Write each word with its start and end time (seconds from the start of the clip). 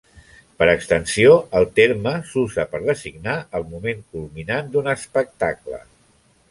Per 0.61 0.67
extensió, 0.71 1.35
el 1.59 1.67
terme 1.81 2.13
s'usa 2.31 2.65
per 2.73 2.81
designar 2.89 3.37
el 3.61 3.69
moment 3.75 4.05
culminant 4.17 4.75
d'un 4.77 4.95
espectacle. 4.99 5.87